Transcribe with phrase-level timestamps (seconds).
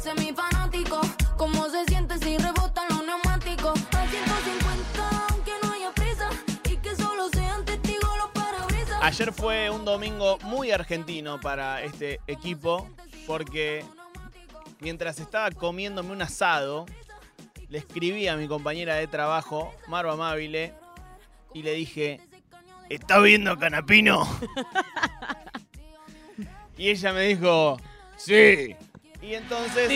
[0.00, 1.00] semifanático.
[1.36, 3.78] ¿Cómo se siente si rebotan los neumáticos?
[3.92, 6.30] A 150, aunque no haya prisa.
[6.70, 9.02] Y que solo sean testigos los parabrisas.
[9.02, 12.88] Ayer fue un domingo muy argentino para este equipo
[13.26, 13.84] porque
[14.80, 16.86] mientras estaba comiéndome un asado,
[17.68, 20.74] le escribí a mi compañera de trabajo, Maro Amabile,
[21.52, 22.20] y le dije,
[22.88, 24.26] ¿estás viendo Canapino?
[26.78, 27.76] y ella me dijo,
[28.16, 28.74] sí.
[29.22, 29.90] Y entonces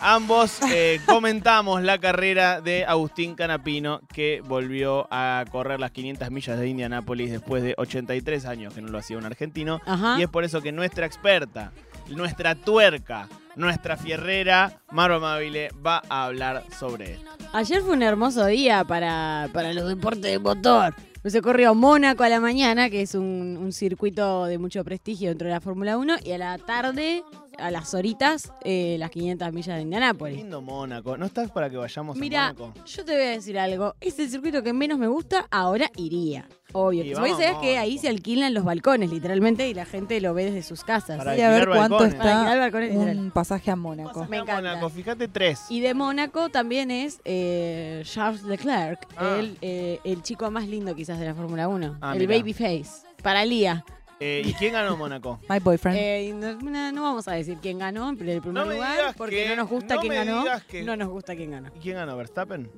[0.00, 6.58] ambos eh, comentamos la carrera de Agustín Canapino, que volvió a correr las 500 millas
[6.58, 9.80] de Indianápolis después de 83 años que no lo hacía un argentino.
[9.86, 10.16] Ajá.
[10.18, 11.72] Y es por eso que nuestra experta,
[12.08, 17.30] nuestra tuerca, nuestra fierrera, Maro Amabile, va a hablar sobre esto.
[17.52, 20.94] Ayer fue un hermoso día para, para los deportes de motor.
[21.24, 25.48] Se corrió Mónaco a la mañana, que es un, un circuito de mucho prestigio dentro
[25.48, 27.22] de la Fórmula 1, y a la tarde,
[27.58, 30.36] a las horitas, eh, las 500 millas de Indianápolis.
[30.38, 31.16] Lindo Mónaco.
[31.16, 32.84] ¿No estás para que vayamos Mira, a Mónaco?
[32.86, 33.94] yo te voy a decir algo.
[34.00, 36.48] Es el circuito que menos me gusta, ahora iría.
[36.72, 37.16] Obvio.
[37.16, 37.66] Sabés que Mónaco.
[37.80, 41.18] ahí se alquilan los balcones, literalmente, y la gente lo ve desde sus casas.
[41.18, 42.14] Para a ver cuánto balcones.
[42.14, 43.18] Está balcones, literal.
[43.18, 44.24] un pasaje a Mónaco.
[44.26, 44.56] Me encanta.
[44.56, 45.62] Mónaco, fíjate tres.
[45.68, 49.36] Y de Mónaco también es eh, Charles Leclerc, Ah.
[49.40, 52.36] el, eh, el chico más lindo quizás de la Fórmula 1, Ah, el mirá.
[52.38, 53.84] babyface, para Lía.
[54.20, 55.40] Eh, ¿Y quién ganó Mónaco?
[55.48, 55.98] My boyfriend.
[55.98, 59.44] Eh, no, no- no vamos a decir quién ganó en el primer No lugar, porque
[59.44, 60.44] que- no nos gusta no quién ganó.
[60.68, 61.70] que- No nos gusta quién ganó.
[61.74, 62.16] ¿Y quién ganó?
[62.16, 62.70] ¿Verstappen?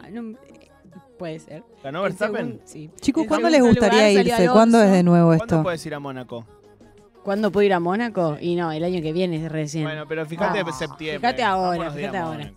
[0.00, 0.70] Ah, no, eh,
[1.18, 1.64] puede ser.
[1.82, 2.46] ¿Ganó En Verstappen?
[2.46, 2.90] segun- sí.
[3.00, 4.48] Chicos, ¿cuándo les gustaría lugar irse?
[4.48, 5.62] ¿Cuándo es de nuevo ¿Cuándo esto?
[5.64, 6.46] puedes ir a Mónaco?
[7.24, 8.36] ¿Cuándo puedo ir a Mónaco?
[8.40, 9.84] Y no, el año que viene es recién.
[9.84, 11.18] Bueno, pero fíjate en septiembre.
[11.20, 12.52] fíjate ahora, fíjate ahora.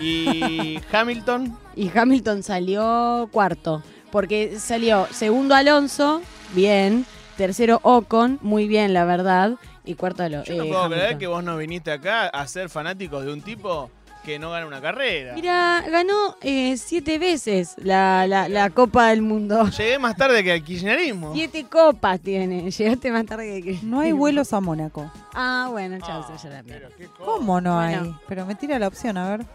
[0.00, 1.58] ¿Y Hamilton?
[1.74, 6.22] Y Hamilton salió cuarto, porque salió segundo Alonso,
[6.54, 7.04] bien,
[7.36, 9.52] tercero Ocon, muy bien, la verdad,
[9.84, 10.52] y cuarto Alonso.
[10.52, 13.90] Yo no puedo creer que vos no viniste acá a ser fanáticos de un tipo
[14.24, 15.34] que no gana una carrera.
[15.34, 19.68] Mira, ganó eh, siete veces la, la, la Copa del Mundo.
[19.70, 21.34] Llegué más tarde que al kirchnerismo.
[21.34, 22.70] Siete copas tiene.
[22.70, 23.80] Llegaste más tarde que...
[23.82, 25.10] No hay vuelos a Mónaco.
[25.34, 26.78] Ah, bueno, chao, Ah.
[27.24, 28.02] ¿Cómo no Bueno.
[28.02, 28.14] hay?
[28.28, 29.46] Pero me tira la opción, a ver.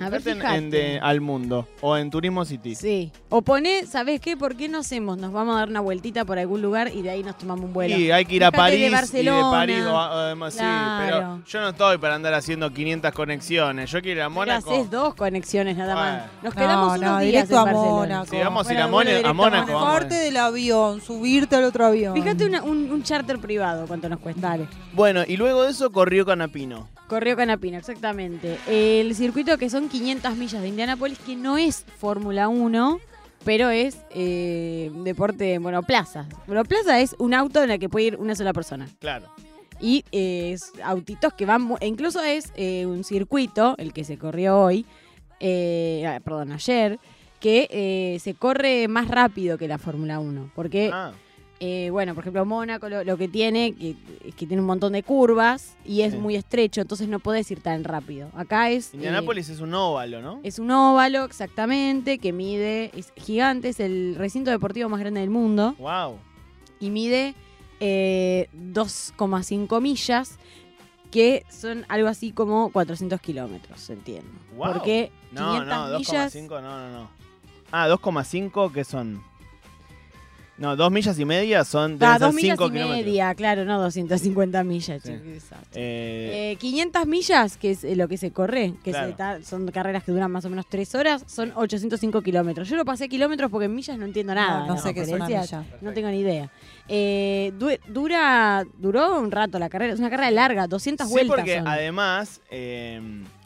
[0.00, 0.56] A ver, Fíjate en- fíjate.
[0.58, 2.74] en de- al mundo o en Turismo City.
[2.74, 3.12] Sí.
[3.28, 4.36] O poné, ¿sabés qué?
[4.36, 5.18] ¿Por qué no hacemos?
[5.18, 7.72] Nos vamos a dar una vueltita por algún lugar y de ahí nos tomamos un
[7.72, 7.96] vuelo.
[7.96, 9.50] Y hay que ir a Fíjate de París y de Barcelona.
[9.50, 10.60] París o además sí,
[11.04, 13.90] pero yo no estoy para andar haciendo 500 conexiones.
[13.90, 14.70] Yo quiero ir a Mónaco.
[14.70, 16.22] haces dos conexiones nada más.
[16.42, 17.90] Nos No, quedamos no, unos días directo en a Barcelona.
[17.92, 18.26] Mónaco.
[18.30, 19.72] Si vamos a ir a, Mónaco- directo a Mónaco.
[19.80, 22.14] Parte del avión, subirte al otro avión.
[22.14, 24.40] Fíjate una- un, un charter privado, ¿cuánto nos cuesta?
[24.48, 24.66] Dale.
[24.92, 26.88] Bueno, y luego de eso corrió Canapino.
[27.10, 28.56] Corrió Canapino, exactamente.
[28.68, 33.00] El circuito que son 500 millas de Indianápolis, que no es Fórmula 1,
[33.44, 36.28] pero es eh, deporte monoplaza.
[36.46, 38.88] Monoplaza es un auto en el que puede ir una sola persona.
[39.00, 39.26] Claro.
[39.80, 41.74] Y eh, es autitos que van...
[41.80, 44.86] e incluso es eh, un circuito, el que se corrió hoy,
[45.40, 47.00] eh, ah, perdón, ayer,
[47.40, 50.52] que se corre más rápido que la Fórmula 1.
[50.54, 51.10] Porque Ah,
[51.60, 53.94] eh, bueno, por ejemplo, Mónaco lo, lo que tiene que,
[54.24, 56.18] es que tiene un montón de curvas y es Sí.
[56.18, 58.30] muy estrecho, entonces no podés ir tan rápido.
[58.34, 58.92] Acá es.
[58.94, 60.40] eh, Indianápolis es un óvalo, ¿no?
[60.42, 62.90] es un óvalo, exactamente, que mide.
[62.98, 66.16] Es gigante, es el recinto deportivo más grande del mundo Wow.
[66.80, 67.34] y mide
[67.80, 70.38] eh, 2,5 millas,
[71.10, 74.30] que son algo así como 400 kilómetros, entiendo.
[74.56, 74.72] Wow.
[74.72, 76.34] Porque No, 500 no, millas.
[76.34, 77.10] 2,5, no, no, no.
[77.72, 79.22] Ah, 2,5 que son.
[80.60, 83.04] No, dos millas y media son de Ah, dos millas 5 y kilómetros.
[83.06, 85.02] media, claro, no 250 millas.
[85.02, 85.10] Sí.
[85.74, 89.08] Eh, Eh, 500 millas, que es eh, lo que se corre, que Claro.
[89.08, 92.68] se ta- son carreras que duran más o menos 3 horas, son 805 kilómetros.
[92.68, 94.66] Yo lo pasé kilómetros porque en millas no entiendo nada.
[94.66, 95.64] No, sé qué es una milla.
[95.80, 96.50] No tengo ni idea.
[96.88, 101.36] Eh, du- dura, duró un rato la carrera, es una carrera larga, 200 sí, vueltas.
[101.36, 101.68] porque son.
[101.68, 103.00] además, eh,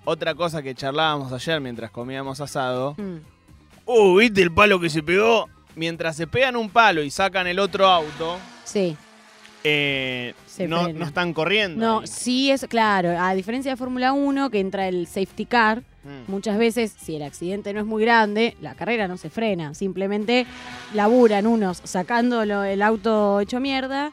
[0.05, 2.95] otra cosa que charlábamos ayer mientras comíamos asado.
[2.99, 3.19] Mm.
[3.87, 5.49] Uh, ¿viste el palo que se pegó?
[5.77, 8.97] Mientras se pegan un palo y sacan el otro auto, Sí.
[9.65, 10.35] eh,
[10.69, 11.85] no, no están corriendo.
[11.85, 12.07] No, ahí.
[12.07, 13.19] sí es claro.
[13.19, 16.31] A diferencia de Fórmula 1, que entra el safety car, Mm.
[16.31, 19.73] muchas veces, si el accidente no es muy grande, la carrera no se frena.
[19.75, 20.44] Simplemente
[20.93, 24.12] laburan unos sacándolo el auto hecho mierda.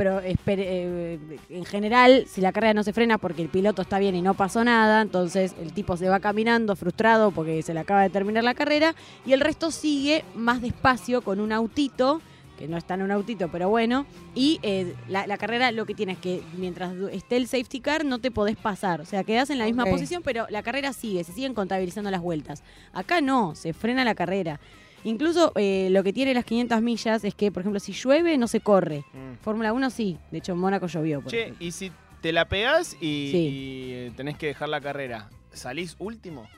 [0.00, 1.18] Pero espere- eh,
[1.50, 4.32] en general, si la carrera no se frena porque el piloto está bien y no
[4.32, 8.42] pasó nada, entonces el tipo se va caminando frustrado porque se le acaba de terminar
[8.42, 8.94] la carrera
[9.26, 12.22] y el resto sigue más despacio con un autito,
[12.58, 15.94] que no está en un autito, pero bueno, y eh, la, la carrera lo que
[15.94, 19.02] tiene es que mientras esté el safety car no te podés pasar.
[19.02, 22.22] O sea, quedás en la misma posición, pero la carrera sigue, se siguen contabilizando las
[22.22, 22.62] vueltas.
[22.94, 24.60] Acá no, se frena la carrera.
[25.04, 28.46] Incluso eh, lo que tiene las 500 millas es que, por ejemplo, si llueve no
[28.48, 29.04] se corre.
[29.12, 29.42] Mm.
[29.42, 31.20] Fórmula 1 sí, de hecho en Mónaco llovió.
[31.22, 31.66] por Che, ejemplo.
[31.66, 34.06] y si te la pegás y, Sí.
[34.08, 35.30] y tenés que dejar la carrera.
[35.52, 36.48] ¿Salís último?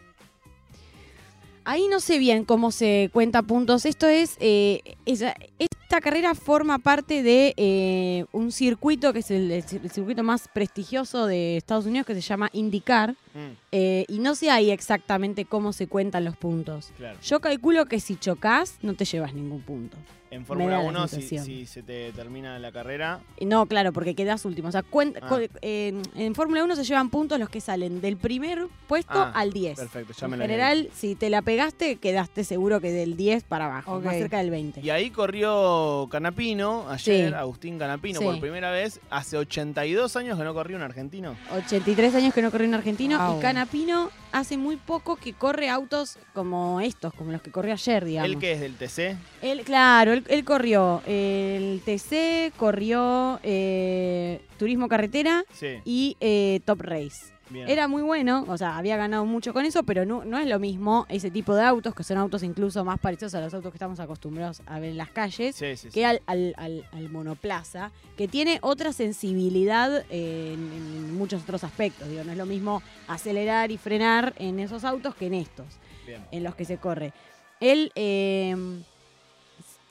[1.65, 3.87] Ahí no sé bien cómo se cuenta puntos.
[3.87, 9.65] Esto es, eh, esta carrera forma parte de eh, un circuito que es el, el
[9.65, 13.13] cir- el circuito más prestigioso de Estados Unidos que se llama IndyCar.
[13.35, 16.91] Mm, eh, y no sé ahí exactamente cómo se cuentan los puntos.
[16.97, 17.19] claro.
[17.23, 19.97] Yo calculo que si chocas no te llevas ningún punto.
[20.33, 24.45] En Fórmula da la 1, si, se te termina la carrera, No, claro, porque quedas
[24.47, 24.69] último.
[24.69, 25.29] O sea, cuen- Ah.
[25.29, 29.33] co- en, en Fórmula 1 se llevan puntos los que salen del primer puesto Ah,
[29.35, 29.79] al 10.
[29.79, 34.01] perfecto, ya en general, si te la pegaste, quedaste seguro que del 10 para abajo,
[34.01, 34.81] más cerca del 20.
[34.81, 37.35] Y ahí corrió Canapino, ayer, Sí.
[37.35, 38.25] Agustín Canapino, Sí.
[38.25, 39.01] por primera vez.
[39.11, 41.37] Hace 82 años que no corría un argentino.
[41.55, 43.39] 83 años que no corrió un argentino Wow.
[43.39, 48.05] y Canapino hace muy poco que corre autos como estos, como los que corrió ayer,
[48.05, 48.31] digamos.
[48.33, 49.17] ¿Él que es del TC?
[49.43, 56.81] Él, claro, él, él corrió el TC, corrió eh, Turismo Carretera Sí, y eh, Top
[56.83, 57.33] Race.
[57.51, 57.69] bien.
[57.69, 60.59] Era muy bueno, o sea, había ganado mucho con eso, pero no, no es lo
[60.59, 63.77] mismo ese tipo de autos, que son autos incluso más parecidos a los autos que
[63.77, 65.89] estamos acostumbrados a ver en las calles, Sí, sí, sí.
[65.91, 72.09] que al, al- al- al monoplaza, que tiene otra sensibilidad en, en muchos otros aspectos.
[72.09, 75.67] Digo, no es lo mismo acelerar y frenar en esos autos que en estos,
[76.07, 76.25] Bien.
[76.31, 77.13] en los que se corre.
[77.61, 78.57] Él eh,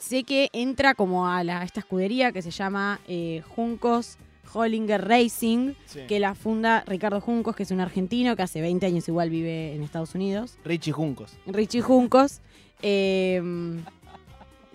[0.01, 4.17] sé que entra como a, la- a esta escudería que se llama eh, Juncos
[4.53, 6.01] Hollinger Racing, Sí.
[6.09, 9.73] que la funda Ricardo Juncos, que es un argentino que hace 20 años igual vive
[9.75, 10.57] en Estados Unidos.
[10.65, 11.37] Richie Juncos.
[11.45, 12.41] Richie Juncos.
[12.81, 13.41] Eh,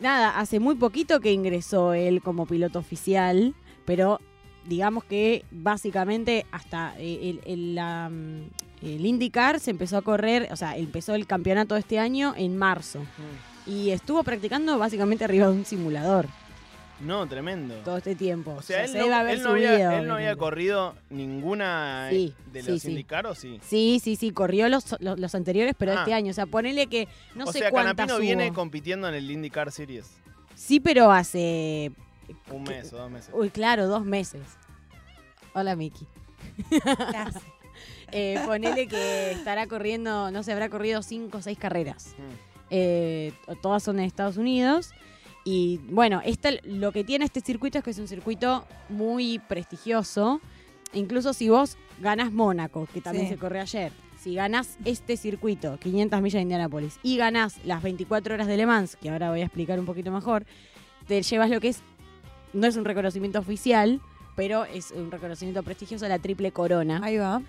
[0.01, 4.21] nada, hace muy poquito que ingresó él como piloto oficial, pero
[4.67, 8.43] digamos que básicamente hasta eh, el, el, la, mm,
[8.87, 12.57] el IndyCar se empezó a correr, o sea, empezó el campeonato de este año en
[12.57, 13.01] marzo.
[13.67, 16.27] Y estuvo practicando básicamente arriba de un simulador
[17.01, 17.75] No, tremendo.
[17.85, 18.55] todo este tiempo.
[18.57, 20.27] O sea, él, se no, debe haber él no subido, había, él no por había
[20.29, 20.45] ejemplo.
[20.47, 22.91] corrido ninguna Sí, de los sí.
[22.91, 23.61] IndyCar, ¿o sí?
[23.67, 25.97] Sí, sí, sí, corrió los, los, los anteriores, pero Ah.
[26.01, 26.31] este año.
[26.31, 29.73] O sea, ponele que no o sé sea, cuántas Canapino viene compitiendo en el IndyCar
[29.73, 30.11] Series.
[30.55, 31.93] Sí, pero hace.
[32.51, 33.31] Un mes o dos meses.
[33.35, 34.43] Uy, claro, dos meses.
[35.55, 36.07] Hola, Miki.
[38.13, 42.15] Eh, ponele que estará corriendo, no sé, habrá corrido cinco o seis carreras.
[42.17, 42.56] Mm.
[42.71, 43.33] Eh,
[43.63, 44.91] todas son en Estados Unidos.
[45.45, 50.41] Y bueno, este, lo que tiene este circuito es que es un circuito muy prestigioso.
[50.93, 53.35] Incluso si vos ganás Mónaco, que también Sí.
[53.35, 58.35] se corrió ayer, si ganás este circuito, 500 millas de Indianápolis, y ganás las 24
[58.35, 60.47] horas de Le Mans, que ahora voy a explicar un poquito mejor,
[61.07, 61.81] te llevas lo que es,
[62.53, 64.01] no es un reconocimiento oficial,
[64.35, 67.41] pero es un reconocimiento prestigioso de la triple corona Ahí va.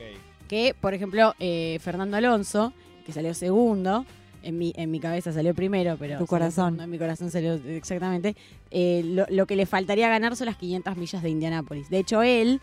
[0.47, 2.73] Que, por ejemplo, eh, Fernando Alonso,
[3.05, 4.05] que salió segundo,
[4.47, 6.13] en mi, en mi cabeza salió primero, pero...
[6.13, 6.65] Tu salió corazón.
[6.65, 8.35] segundo, En mi corazón salió exactamente.
[8.71, 11.89] eh, lo, lo que le faltaría ganar son las 500 millas de Indianápolis.
[11.89, 12.61] De hecho, él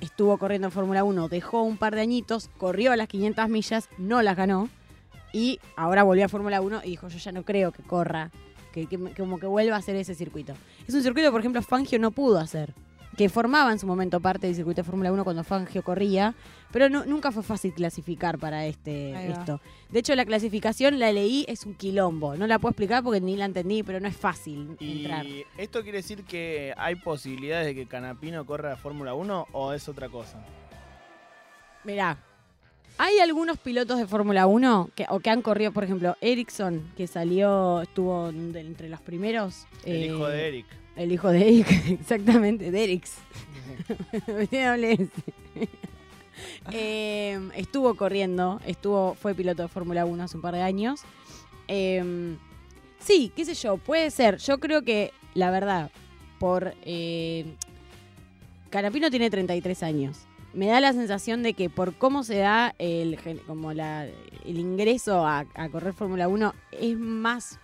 [0.00, 4.22] estuvo corriendo en Fórmula 1, dejó un par de añitos, corrió las 500 millas, no
[4.22, 4.68] las ganó,
[5.32, 8.30] y ahora volvió a Fórmula 1 y dijo, yo ya no creo que corra,
[8.72, 10.54] que, que- que como que vuelva a hacer ese circuito.
[10.86, 12.74] Es un circuito, por ejemplo, Fangio no pudo hacer,
[13.16, 16.34] que formaba en su momento parte del circuito de Fórmula 1 cuando Fangio corría,
[16.70, 19.60] pero no- nunca fue fácil clasificar para este esto.
[19.88, 22.36] De hecho, la clasificación la leí, es un quilombo.
[22.36, 25.24] No la puedo explicar porque ni la entendí, pero no es fácil entrar.
[25.24, 29.72] ¿Y esto quiere decir que hay posibilidades de que Canapino corra a Fórmula 1 o
[29.72, 30.44] es otra cosa?
[31.84, 32.18] Mirá,
[32.98, 37.06] hay algunos pilotos de Fórmula 1 que, o que han corrido, por ejemplo, Ericsson, que
[37.06, 39.66] salió, estuvo entre los primeros.
[39.84, 40.66] El eh, hijo de Eric.
[40.96, 41.68] El hijo de Eric,
[42.00, 43.14] exactamente, de Erix.
[46.72, 51.00] Eh, estuvo corriendo, estuvo, fue piloto de Fórmula 1 hace un par de años.
[51.68, 52.36] Eh,
[52.98, 54.36] sí, qué sé yo, puede ser.
[54.38, 55.90] Yo creo que, la verdad,
[56.38, 56.74] por...
[56.82, 57.46] eh,
[58.68, 60.18] Canapino tiene 33 años.
[60.52, 63.78] Me da la sensación de que por cómo se da el, como el
[64.44, 67.58] ingreso a, a correr Fórmula 1 es más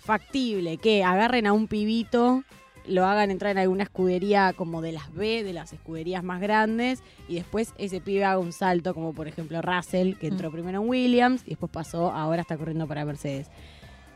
[0.00, 2.44] factible que agarren a un pibito,
[2.88, 7.02] lo hagan entrar en alguna escudería como de las B, de las escuderías más grandes,
[7.28, 10.88] y después ese pibe haga un salto, como por ejemplo Russell, que entró primero en
[10.88, 13.48] Williams y después pasó, ahora está corriendo para Mercedes.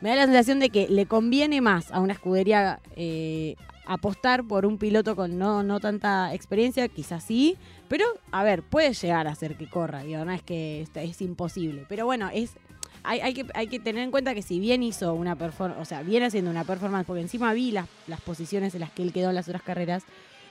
[0.00, 4.64] Me da la sensación de que le conviene más a una escudería eh, apostar por
[4.64, 7.56] un piloto con no, no tanta experiencia, quizás sí,
[7.88, 11.20] pero a ver, puede llegar a ser que corra, digo, no es que es, es
[11.20, 12.54] imposible, pero bueno, es
[13.02, 15.84] hay, hay que, hay que tener en cuenta que si bien hizo una performance, o
[15.84, 19.12] sea, viene haciendo una performance, porque encima vi las, las posiciones en las que él
[19.12, 20.04] quedó en las otras carreras,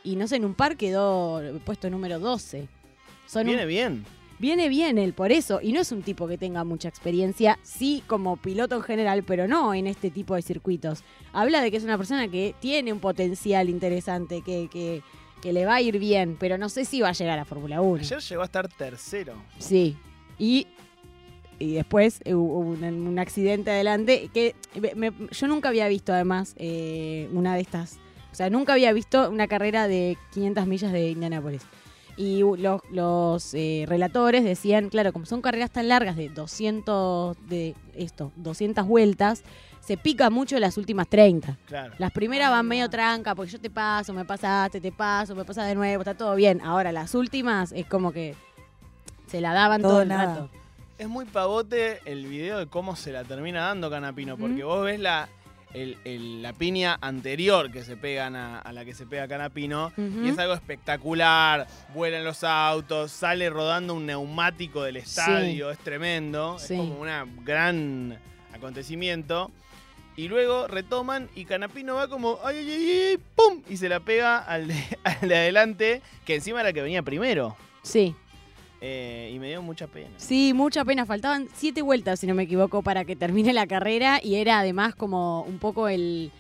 [0.04, 2.68] y no sé, en un par quedó puesto número 12.
[3.28, 4.06] Son un- Viene bien.
[4.40, 5.60] Viene bien él, por eso.
[5.62, 9.50] Y no es un tipo que tenga mucha experiencia, sí como piloto en general, pero
[9.50, 11.04] no en este tipo de circuitos.
[11.34, 15.02] Habla de que es una persona que tiene un potencial interesante, que, que,
[15.42, 17.82] que le va a ir bien, pero no sé si va a llegar a Fórmula
[17.82, 18.02] 1.
[18.02, 19.34] Ayer llegó a estar tercero.
[19.58, 19.98] Sí.
[20.38, 20.68] Y,
[21.60, 24.56] y después eh, hubo un, un accidente adelante que
[24.96, 28.00] me- yo nunca había visto además eh, una de estas.
[28.32, 31.62] O sea, nunca había visto una carrera de 500 millas de Indianápolis.
[32.16, 37.76] Y los, los, eh, relatores decían, claro, como son carreras tan largas de 200 de
[37.96, 39.44] esto, 200 vueltas,
[39.80, 41.58] se pica mucho las últimas 30.
[41.66, 41.94] Claro.
[41.98, 45.68] Las primeras van medio tranca, porque yo te paso, me pasaste, te paso, me pasas
[45.68, 46.60] de nuevo, está todo bien.
[46.62, 48.36] Ahora, las últimas es como que
[49.28, 50.26] se la daban todo, Todo el nada.
[50.26, 50.50] rato.
[51.00, 55.00] Es muy pavote el video de cómo se la termina dando Canapino, porque vos ves
[55.00, 55.30] la,
[55.74, 59.94] el- el- la piña anterior que se pegan a, a la que se pega Canapino,
[59.98, 61.68] y es algo espectacular.
[61.96, 66.60] Vuelan los autos, sale rodando un neumático del estadio, es tremendo.
[66.60, 66.74] Sí.
[66.74, 68.20] Es como un gran
[68.54, 69.52] acontecimiento.
[70.18, 73.20] Y luego retoman y Canapino va como ¡ay, ay, ay, ay!
[73.38, 73.64] ¡pum!
[73.70, 74.76] Y se la pega al de,
[75.06, 77.56] al de adelante, que encima era el que venía primero.
[77.84, 78.14] Sí,
[78.82, 80.10] Eh, y me dio mucha pena.
[80.18, 81.06] sí, mucha pena.
[81.06, 84.96] Faltaban siete vueltas, si no me equivoco, para que termine la carrera y era además
[84.96, 86.32] como un poco el...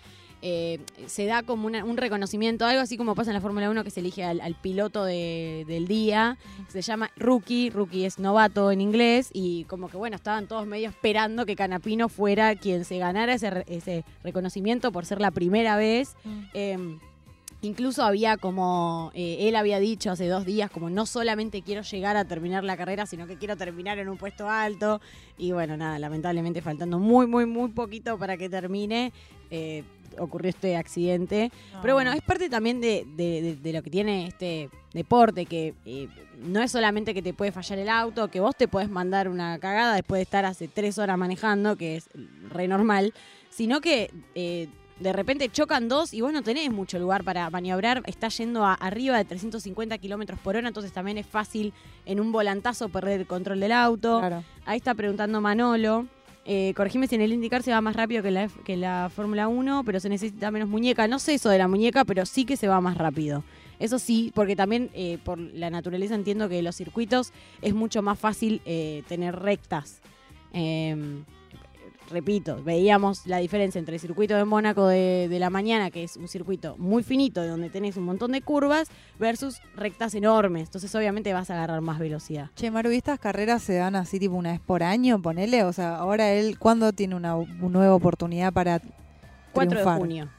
[0.41, 3.83] eh, se da como una- un reconocimiento, algo así como pasa en la Fórmula 1
[3.83, 6.37] que se elige al, al piloto de- del día,
[6.69, 10.87] se llama rookie, rookie es novato en inglés y como que bueno, estaban todos medio
[10.87, 15.75] esperando que Canapino fuera quien se ganara ese, re- ese reconocimiento por ser la primera
[15.75, 16.15] vez.
[16.53, 16.77] Eh,
[17.61, 22.15] incluso había como, eh, él había dicho hace dos días, como no solamente quiero llegar
[22.17, 25.01] a terminar la carrera, sino que quiero terminar en un puesto alto.
[25.37, 29.11] Y bueno, nada, lamentablemente faltando muy, muy, muy poquito para que termine,
[29.51, 29.83] eh,
[30.17, 31.51] ocurrió este accidente.
[31.81, 35.73] Pero bueno, es parte también de, de- de- de lo que tiene este deporte, que
[35.85, 36.07] eh,
[36.41, 39.59] no es solamente que te puede fallar el auto, que vos te podés mandar una
[39.59, 42.09] cagada después de estar hace tres horas manejando, que es
[42.49, 43.13] re normal,
[43.49, 44.09] sino que
[44.99, 48.73] de repente chocan dos y vos no tenés mucho lugar para maniobrar, estás yendo a-
[48.73, 51.73] arriba de 350 kilómetros por hora, entonces también es fácil
[52.05, 54.19] en un volantazo perder el control del auto.
[54.19, 54.43] Claro.
[54.65, 56.05] Ahí está preguntando Manolo.
[56.45, 59.11] Eh, corregime si en el indicar se va más rápido que la, F- que la
[59.15, 61.07] Fórmula 1, pero se necesita menos muñeca.
[61.07, 63.43] No sé eso de la muñeca, pero sí que se va más rápido.
[63.77, 68.17] Eso sí, porque también eh, por la naturaleza entiendo que los circuitos es mucho más
[68.17, 70.01] fácil eh, tener rectas.
[70.53, 71.21] Eh,
[72.09, 76.17] repito, veíamos la diferencia entre el circuito de Mónaco de, de la mañana, que es
[76.17, 78.89] un circuito muy finito, de donde tenés un montón de curvas,
[79.19, 80.63] versus rectas enormes.
[80.69, 82.49] Entonces obviamente vas a agarrar más velocidad.
[82.55, 85.21] Che, Maru, ¿y estas carreras se dan así tipo una vez por año?
[85.21, 88.81] Ponele, o sea, ahora él, ¿cuándo tiene una, una nueva oportunidad para
[89.53, 90.29] 4 de junio.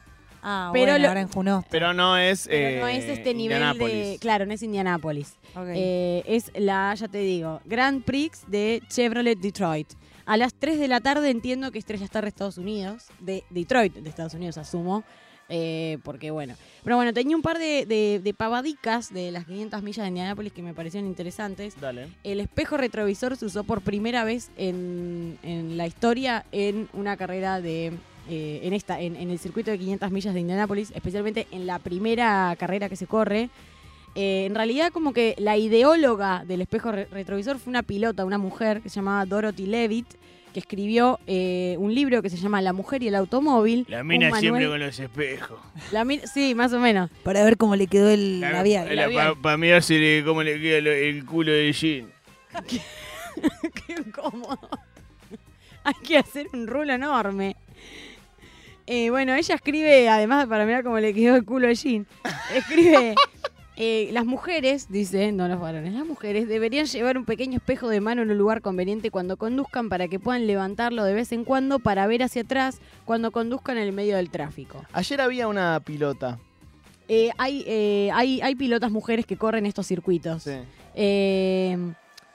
[0.43, 1.65] Ah, Pero bueno, lo- ahora en Juno.
[1.71, 2.47] Pero no es.
[2.49, 4.17] Pero no eh, es este nivel de.
[4.21, 5.35] Claro, no es Indianápolis.
[5.75, 9.89] Eh, es la, ya te digo, Grand Prix de Chevrolet Detroit.
[10.27, 13.95] A las 3 de la tarde entiendo que Estrella Star de Estados Unidos, de Detroit,
[13.95, 15.05] de Estados Unidos, asumo.
[15.53, 16.55] eh, porque bueno.
[16.85, 20.53] Pero bueno, tenía un par de, de- de pavadicas de las 500 millas de Indianápolis
[20.53, 21.75] que me parecieron interesantes.
[21.81, 22.07] Dale.
[22.23, 27.61] El espejo retrovisor se usó por primera vez en, en la historia en una carrera
[27.61, 27.87] de.
[28.29, 31.81] eh, en esta, en, en el circuito de 500 millas de Indianápolis, especialmente en la
[31.81, 33.51] primera carrera que se corre.
[34.15, 38.39] Eh, en realidad, como que la ideóloga del espejo re- retrovisor fue una pilota, una
[38.39, 40.07] mujer que se llamaba Dorothy Levitt,
[40.53, 43.87] que escribió eh, un libro que se llama La mujer y el automóvil.
[43.89, 45.61] La un mina manual- siempre con los espejos.
[45.93, 47.09] la mi- sí, más o menos.
[47.23, 48.89] Para ver cómo le quedó el La- labial.
[48.89, 49.35] la- labial.
[49.35, 52.11] pa- Para mirar si le- cómo le queda lo- el culo de jean.
[52.67, 54.59] Qué incómodo.
[55.85, 57.55] Hay que hacer un rulo enorme.
[58.87, 62.09] Eh, bueno, ella escribe, además para mirar cómo le quedó el culo a Jean,
[62.53, 63.15] escribe,
[63.83, 68.03] eh, las mujeres, dice, no los varones, las mujeres deberían llevar un pequeño espejo de
[68.03, 71.79] mano en un lugar conveniente cuando conduzcan para que puedan levantarlo de vez en cuando
[71.79, 74.85] para ver hacia atrás cuando conduzcan en el medio del tráfico.
[74.93, 76.39] Ayer había una pilota.
[77.09, 80.43] Eh, hay, eh, hay, hay pilotas mujeres que corren estos circuitos.
[80.43, 80.59] Sí.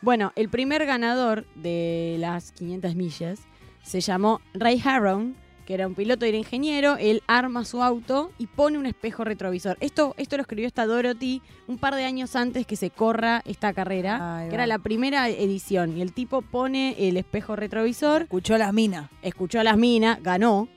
[0.01, 3.39] Bueno, el primer ganador de las 500 millas
[3.83, 5.35] se llamó Ray Harron,
[5.65, 6.97] que era un piloto y era ingeniero.
[6.97, 9.77] Él arma su auto y pone un espejo retrovisor.
[9.79, 13.73] Esto, esto lo escribió esta Dorothy un par de años antes que se corra esta
[13.73, 14.53] carrera, que va.
[14.53, 15.97] era la primera edición.
[15.97, 19.09] Y el tipo pone el espejo retrovisor, Escuchó las minas.
[19.21, 20.69] escuchó a las minas, ganó.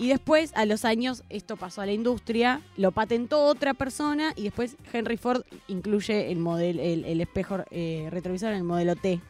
[0.00, 4.42] Y después, a los años, esto pasó a la industria, lo patentó otra persona y
[4.42, 9.20] después Henry Ford incluye el, modelo, el, el espejo eh, retrovisor en el modelo T.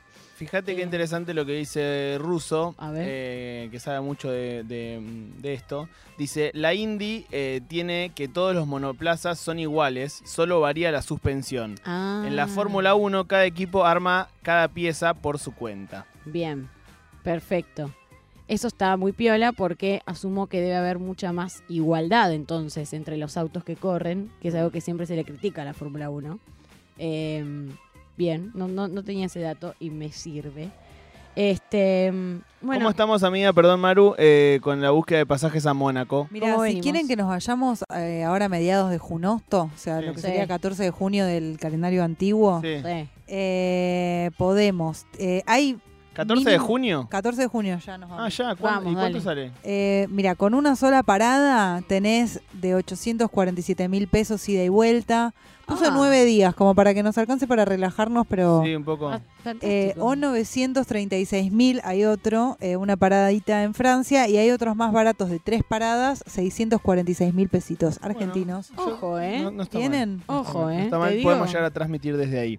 [0.45, 2.75] Fíjate qué interesante lo que dice Russo,
[3.07, 5.01] eh, que sabe mucho de, de-
[5.39, 5.89] de esto.
[6.19, 11.77] Dice, la Indy eh, tiene que todos los monoplazas son iguales, solo varía la suspensión.
[11.85, 16.07] Ah, En la Fórmula 1 cada equipo arma cada pieza por su cuenta.
[16.27, 16.69] Bien,
[17.23, 17.91] perfecto.
[18.47, 23.39] Eso está muy piola porque asumo que debe haber mucha más igualdad entonces entre los
[23.39, 26.39] autos que corren, que es algo que siempre se le critica a la Fórmula 1.
[26.99, 27.69] Eh,
[28.17, 30.71] bien, no, no, no tenía ese dato y me sirve.
[31.37, 32.13] Este,
[32.61, 33.53] bueno, ¿Cómo estamos, amiga?
[33.53, 36.29] Perdón, Maru, eh, con la búsqueda de pasajes a Mónaco.
[36.31, 36.83] Mira, ¿Cómo si venimos?
[36.85, 40.07] quieren que nos vayamos eh, ahora a mediados de Junosto, o sea, Sí.
[40.07, 40.27] lo que Sí.
[40.29, 42.77] sería 14 de junio del calendario antiguo, Sí.
[42.85, 43.09] Sí.
[43.27, 45.07] eh, podemos.
[45.19, 45.77] Eh, hay
[46.15, 47.07] ¿14 de junio?
[47.11, 48.25] 14 de junio ya nos vamos.
[48.27, 48.55] Ah, ya.
[48.57, 49.49] ¿cuánto- Vamos, ¿Y cuánto dale.
[49.51, 49.53] sale?
[49.65, 55.35] Eh, mira, con una sola parada tenés de 847 mil pesos ida y vuelta.
[55.67, 55.93] Puso Ah.
[55.95, 58.61] nueve días, como para que nos alcance para relajarnos, pero...
[58.65, 59.09] Sí, un poco.
[59.09, 59.21] Ah.
[59.63, 64.93] Eh, o 936 mil, hay otro, eh, una paradita en Francia, y hay otros más
[64.93, 68.73] baratos de tres paradas, 646 mil pesitos argentinos.
[68.77, 69.41] Ojo, ¿eh?
[69.43, 69.89] No, no está mal.
[69.91, 70.11] ¿Tienen?
[70.17, 70.73] No está Ojo, mal.
[70.75, 70.77] ¿eh?
[70.77, 72.59] No está mal, podemos llegar a transmitir desde ahí.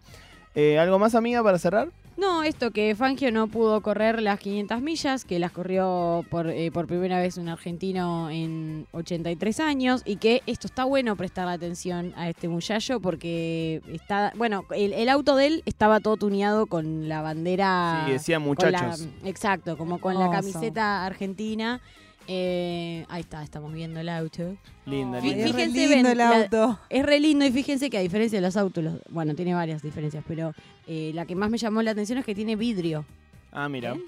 [0.55, 1.89] Eh, ¿Algo más, amiga, para cerrar?
[2.17, 6.71] No, esto que Fangio no pudo correr las 500 millas, que las corrió por, eh,
[6.71, 12.13] por primera vez un argentino en 83 años, y que esto está bueno prestar atención
[12.15, 17.09] a este muchacho porque está, bueno, el, el auto de él estaba todo tuneado con
[17.09, 18.03] la bandera...
[18.05, 19.07] sí, decía la- muchachos.
[19.25, 21.81] exacto, como con la camiseta argentina.
[22.27, 24.57] Eh, ahí está, estamos viendo el auto.
[24.85, 25.45] Linda, Fí- Ay, linda.
[25.45, 26.79] es re fíjense, lindo ven, el la- auto.
[26.89, 29.81] Es re lindo y fíjense que a diferencia de los autos, los- bueno, tiene varias
[29.81, 30.53] diferencias, pero
[30.87, 33.05] eh, la que más me llamó la atención es que tiene vidrio.
[33.51, 33.93] Ah, mira.
[33.93, 34.03] ¿Ven?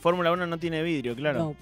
[0.00, 1.38] Fórmula 1 no tiene vidrio, claro.
[1.38, 1.56] No,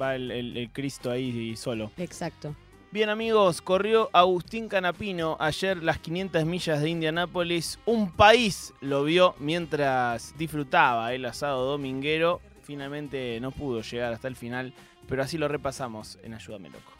[0.00, 1.90] Va el, el- el Cristo ahí solo.
[1.96, 2.54] exacto.
[2.92, 7.78] Bien amigos, corrió Agustín Canapino ayer las 500 millas de Indianápolis.
[7.86, 12.40] Un país lo vio mientras disfrutaba el asado dominguero.
[12.62, 14.72] Finalmente no pudo llegar hasta el final,
[15.10, 16.99] pero así lo repasamos en Ayúdame Loco.